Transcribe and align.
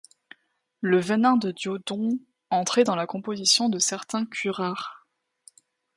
Le 0.79 0.99
venin 0.99 1.37
de 1.37 1.51
diodon 1.51 2.17
entrait 2.49 2.83
dans 2.83 2.95
la 2.95 3.05
composition 3.05 3.69
de 3.69 3.77
certains 3.77 4.25
curares. 4.25 5.05